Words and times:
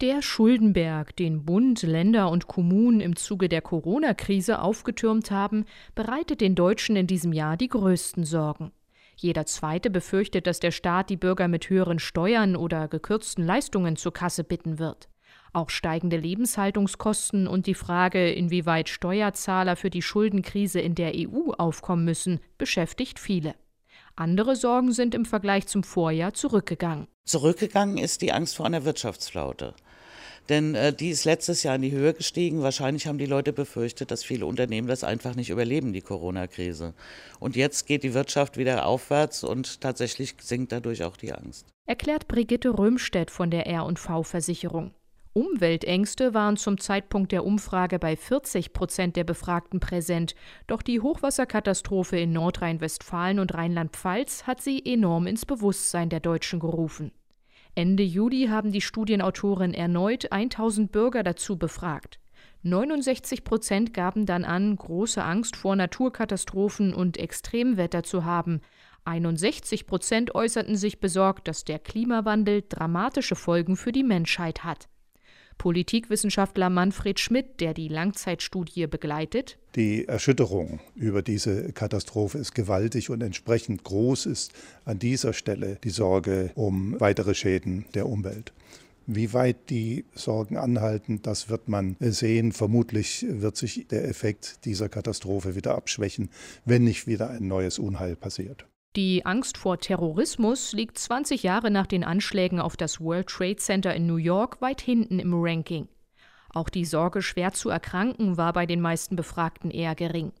Der 0.00 0.22
Schuldenberg, 0.22 1.16
den 1.16 1.44
Bund, 1.44 1.82
Länder 1.82 2.30
und 2.30 2.46
Kommunen 2.46 3.00
im 3.00 3.16
Zuge 3.16 3.48
der 3.48 3.60
Corona-Krise 3.60 4.62
aufgetürmt 4.62 5.32
haben, 5.32 5.64
bereitet 5.96 6.40
den 6.40 6.54
Deutschen 6.54 6.94
in 6.94 7.08
diesem 7.08 7.32
Jahr 7.32 7.56
die 7.56 7.66
größten 7.66 8.22
Sorgen. 8.22 8.70
Jeder 9.16 9.44
Zweite 9.46 9.90
befürchtet, 9.90 10.46
dass 10.46 10.60
der 10.60 10.70
Staat 10.70 11.10
die 11.10 11.16
Bürger 11.16 11.48
mit 11.48 11.68
höheren 11.68 11.98
Steuern 11.98 12.54
oder 12.54 12.86
gekürzten 12.86 13.44
Leistungen 13.44 13.96
zur 13.96 14.12
Kasse 14.12 14.44
bitten 14.44 14.78
wird. 14.78 15.08
Auch 15.52 15.68
steigende 15.68 16.16
Lebenshaltungskosten 16.16 17.48
und 17.48 17.66
die 17.66 17.74
Frage, 17.74 18.30
inwieweit 18.30 18.88
Steuerzahler 18.88 19.74
für 19.74 19.90
die 19.90 20.02
Schuldenkrise 20.02 20.78
in 20.78 20.94
der 20.94 21.14
EU 21.16 21.50
aufkommen 21.58 22.04
müssen, 22.04 22.38
beschäftigt 22.56 23.18
viele. 23.18 23.56
Andere 24.14 24.54
Sorgen 24.54 24.92
sind 24.92 25.16
im 25.16 25.24
Vergleich 25.24 25.66
zum 25.66 25.82
Vorjahr 25.82 26.34
zurückgegangen. 26.34 27.08
Zurückgegangen 27.24 27.98
ist 27.98 28.22
die 28.22 28.32
Angst 28.32 28.56
vor 28.56 28.66
einer 28.66 28.84
Wirtschaftsflaute. 28.84 29.74
Denn 30.48 30.74
äh, 30.74 30.92
die 30.92 31.10
ist 31.10 31.24
letztes 31.24 31.62
Jahr 31.62 31.76
in 31.76 31.82
die 31.82 31.92
Höhe 31.92 32.14
gestiegen. 32.14 32.62
Wahrscheinlich 32.62 33.06
haben 33.06 33.18
die 33.18 33.26
Leute 33.26 33.52
befürchtet, 33.52 34.10
dass 34.10 34.24
viele 34.24 34.46
Unternehmen 34.46 34.88
das 34.88 35.04
einfach 35.04 35.34
nicht 35.34 35.50
überleben, 35.50 35.92
die 35.92 36.00
Corona-Krise. 36.00 36.94
Und 37.38 37.56
jetzt 37.56 37.86
geht 37.86 38.02
die 38.02 38.14
Wirtschaft 38.14 38.56
wieder 38.56 38.86
aufwärts 38.86 39.44
und 39.44 39.80
tatsächlich 39.80 40.34
sinkt 40.40 40.72
dadurch 40.72 41.04
auch 41.04 41.16
die 41.16 41.32
Angst. 41.32 41.66
Erklärt 41.86 42.28
Brigitte 42.28 42.78
Römstedt 42.78 43.30
von 43.30 43.50
der 43.50 43.66
R&V-Versicherung. 43.66 44.92
Umweltängste 45.34 46.34
waren 46.34 46.56
zum 46.56 46.78
Zeitpunkt 46.78 47.30
der 47.30 47.44
Umfrage 47.44 47.98
bei 47.98 48.16
40 48.16 48.72
Prozent 48.72 49.14
der 49.14 49.24
Befragten 49.24 49.78
präsent. 49.78 50.34
Doch 50.66 50.82
die 50.82 51.00
Hochwasserkatastrophe 51.00 52.18
in 52.18 52.32
Nordrhein-Westfalen 52.32 53.38
und 53.38 53.54
Rheinland-Pfalz 53.54 54.48
hat 54.48 54.60
sie 54.60 54.82
enorm 54.84 55.26
ins 55.26 55.46
Bewusstsein 55.46 56.08
der 56.08 56.20
Deutschen 56.20 56.58
gerufen. 56.58 57.12
Ende 57.78 58.02
Juli 58.02 58.48
haben 58.48 58.72
die 58.72 58.80
Studienautoren 58.80 59.72
erneut 59.72 60.32
1000 60.32 60.90
Bürger 60.90 61.22
dazu 61.22 61.56
befragt. 61.56 62.18
69 62.64 63.44
Prozent 63.44 63.94
gaben 63.94 64.26
dann 64.26 64.44
an, 64.44 64.74
große 64.74 65.22
Angst 65.22 65.54
vor 65.54 65.76
Naturkatastrophen 65.76 66.92
und 66.92 67.18
Extremwetter 67.18 68.02
zu 68.02 68.24
haben. 68.24 68.62
61 69.04 69.86
Prozent 69.86 70.34
äußerten 70.34 70.74
sich 70.74 70.98
besorgt, 70.98 71.46
dass 71.46 71.64
der 71.64 71.78
Klimawandel 71.78 72.64
dramatische 72.68 73.36
Folgen 73.36 73.76
für 73.76 73.92
die 73.92 74.02
Menschheit 74.02 74.64
hat. 74.64 74.88
Politikwissenschaftler 75.58 76.70
Manfred 76.70 77.20
Schmidt, 77.20 77.60
der 77.60 77.74
die 77.74 77.88
Langzeitstudie 77.88 78.86
begleitet. 78.86 79.58
Die 79.74 80.08
Erschütterung 80.08 80.80
über 80.94 81.22
diese 81.22 81.72
Katastrophe 81.72 82.38
ist 82.38 82.54
gewaltig 82.54 83.10
und 83.10 83.22
entsprechend 83.22 83.84
groß 83.84 84.26
ist 84.26 84.52
an 84.84 84.98
dieser 84.98 85.32
Stelle 85.32 85.78
die 85.84 85.90
Sorge 85.90 86.52
um 86.54 86.98
weitere 87.00 87.34
Schäden 87.34 87.84
der 87.94 88.06
Umwelt. 88.06 88.52
Wie 89.10 89.32
weit 89.32 89.70
die 89.70 90.04
Sorgen 90.14 90.58
anhalten, 90.58 91.22
das 91.22 91.48
wird 91.48 91.66
man 91.66 91.96
sehen. 91.98 92.52
Vermutlich 92.52 93.24
wird 93.26 93.56
sich 93.56 93.86
der 93.88 94.06
Effekt 94.06 94.66
dieser 94.66 94.90
Katastrophe 94.90 95.54
wieder 95.56 95.74
abschwächen, 95.74 96.28
wenn 96.66 96.84
nicht 96.84 97.06
wieder 97.06 97.30
ein 97.30 97.48
neues 97.48 97.78
Unheil 97.78 98.16
passiert. 98.16 98.66
Die 98.96 99.26
Angst 99.26 99.58
vor 99.58 99.78
Terrorismus 99.78 100.72
liegt 100.72 100.98
20 100.98 101.42
Jahre 101.42 101.70
nach 101.70 101.86
den 101.86 102.04
Anschlägen 102.04 102.58
auf 102.58 102.76
das 102.76 103.00
World 103.00 103.28
Trade 103.28 103.56
Center 103.56 103.94
in 103.94 104.06
New 104.06 104.16
York 104.16 104.60
weit 104.62 104.80
hinten 104.80 105.18
im 105.18 105.34
Ranking. 105.34 105.88
Auch 106.54 106.70
die 106.70 106.86
Sorge, 106.86 107.20
schwer 107.20 107.52
zu 107.52 107.68
erkranken, 107.68 108.38
war 108.38 108.54
bei 108.54 108.64
den 108.64 108.80
meisten 108.80 109.14
Befragten 109.14 109.70
eher 109.70 109.94
gering. 109.94 110.32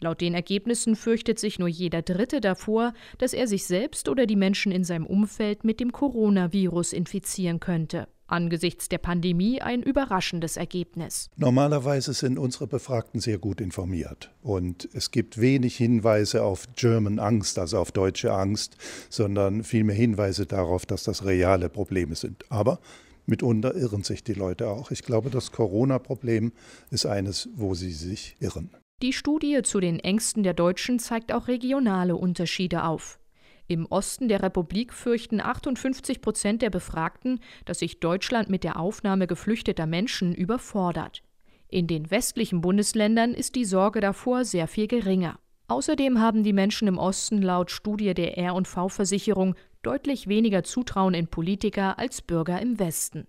Laut 0.00 0.22
den 0.22 0.34
Ergebnissen 0.34 0.96
fürchtet 0.96 1.38
sich 1.38 1.58
nur 1.58 1.68
jeder 1.68 2.02
Dritte 2.02 2.40
davor, 2.40 2.94
dass 3.18 3.34
er 3.34 3.46
sich 3.46 3.66
selbst 3.66 4.08
oder 4.08 4.26
die 4.26 4.34
Menschen 4.34 4.72
in 4.72 4.82
seinem 4.82 5.06
Umfeld 5.06 5.62
mit 5.62 5.78
dem 5.78 5.92
Coronavirus 5.92 6.94
infizieren 6.94 7.60
könnte 7.60 8.08
angesichts 8.34 8.88
der 8.88 8.98
Pandemie 8.98 9.62
ein 9.62 9.82
überraschendes 9.82 10.56
Ergebnis. 10.56 11.30
Normalerweise 11.36 12.12
sind 12.12 12.38
unsere 12.38 12.66
Befragten 12.66 13.20
sehr 13.20 13.38
gut 13.38 13.60
informiert 13.60 14.32
und 14.42 14.88
es 14.92 15.12
gibt 15.12 15.40
wenig 15.40 15.76
Hinweise 15.76 16.42
auf 16.42 16.66
German 16.74 17.18
Angst, 17.18 17.58
also 17.58 17.78
auf 17.78 17.92
deutsche 17.92 18.32
Angst, 18.32 18.76
sondern 19.08 19.62
vielmehr 19.62 19.96
Hinweise 19.96 20.46
darauf, 20.46 20.84
dass 20.84 21.04
das 21.04 21.24
reale 21.24 21.68
Probleme 21.68 22.16
sind. 22.16 22.44
Aber 22.50 22.80
mitunter 23.26 23.74
irren 23.76 24.02
sich 24.02 24.24
die 24.24 24.34
Leute 24.34 24.68
auch. 24.68 24.90
Ich 24.90 25.02
glaube, 25.02 25.30
das 25.30 25.52
Corona-Problem 25.52 26.52
ist 26.90 27.06
eines, 27.06 27.48
wo 27.54 27.74
sie 27.74 27.92
sich 27.92 28.36
irren. 28.40 28.70
Die 29.02 29.12
Studie 29.12 29.60
zu 29.62 29.80
den 29.80 30.00
Ängsten 30.00 30.42
der 30.42 30.54
Deutschen 30.54 30.98
zeigt 30.98 31.32
auch 31.32 31.48
regionale 31.48 32.16
Unterschiede 32.16 32.84
auf. 32.84 33.18
Im 33.66 33.86
Osten 33.86 34.28
der 34.28 34.42
Republik 34.42 34.92
fürchten 34.92 35.40
58 35.40 36.20
Prozent 36.20 36.60
der 36.60 36.70
Befragten, 36.70 37.40
dass 37.64 37.78
sich 37.78 37.98
Deutschland 37.98 38.50
mit 38.50 38.62
der 38.62 38.78
Aufnahme 38.78 39.26
geflüchteter 39.26 39.86
Menschen 39.86 40.34
überfordert. 40.34 41.22
In 41.68 41.86
den 41.86 42.10
westlichen 42.10 42.60
Bundesländern 42.60 43.32
ist 43.32 43.54
die 43.54 43.64
Sorge 43.64 44.00
davor 44.00 44.44
sehr 44.44 44.68
viel 44.68 44.86
geringer. 44.86 45.38
Außerdem 45.66 46.20
haben 46.20 46.42
die 46.42 46.52
Menschen 46.52 46.88
im 46.88 46.98
Osten 46.98 47.40
laut 47.40 47.70
Studie 47.70 48.12
der 48.12 48.36
R&V-Versicherung 48.36 49.54
deutlich 49.82 50.28
weniger 50.28 50.62
Zutrauen 50.62 51.14
in 51.14 51.26
Politiker 51.26 51.98
als 51.98 52.20
Bürger 52.20 52.60
im 52.60 52.78
Westen. 52.78 53.26